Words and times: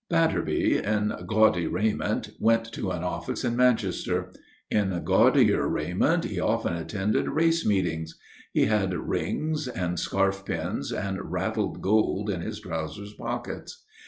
Batterby, 0.09 0.79
in 0.83 1.13
gaudy 1.27 1.67
raiment, 1.67 2.31
went 2.39 2.65
to 2.73 2.89
an 2.89 3.03
office 3.03 3.43
in 3.43 3.55
Manchester; 3.55 4.31
in 4.71 4.99
gaudier 5.03 5.67
raiment 5.67 6.23
he 6.23 6.39
often 6.39 6.73
attended 6.73 7.29
race 7.29 7.63
meetings. 7.67 8.17
He 8.51 8.65
had 8.65 8.95
rings 8.95 9.67
and 9.67 9.99
scarf 9.99 10.43
pins 10.43 10.91
and 10.91 11.31
rattled 11.31 11.83
gold 11.83 12.31
in 12.31 12.41
his 12.41 12.59
trousers 12.59 13.13
pockets. 13.13 13.85